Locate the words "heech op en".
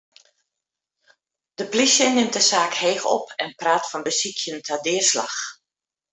2.81-3.55